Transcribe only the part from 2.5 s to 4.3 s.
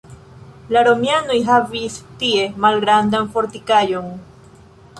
malgrandan fortikaĵon.